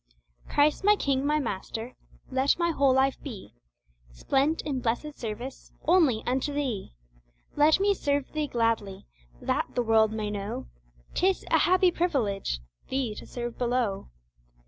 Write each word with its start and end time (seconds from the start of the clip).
Christ 0.49 0.83
my 0.83 0.95
King, 0.95 1.27
my 1.27 1.37
Master, 1.37 1.93
let 2.31 2.57
my 2.57 2.71
whole 2.71 2.91
life 2.91 3.21
be, 3.21 3.53
Spent 4.11 4.63
in 4.63 4.79
blessed 4.81 5.13
service 5.13 5.71
only 5.83 6.23
until 6.25 6.55
Thee 6.55 6.95
Let 7.55 7.79
me 7.79 7.93
serve 7.93 8.31
Thee 8.31 8.47
gladly, 8.47 9.05
That 9.39 9.75
the 9.75 9.83
world 9.83 10.11
may 10.11 10.31
know 10.31 10.65
'Tis 11.13 11.45
a 11.51 11.59
happy 11.59 11.91
privilege, 11.91 12.61
Thee 12.89 13.13
to 13.13 13.27
serve 13.27 13.59
below. 13.59 14.09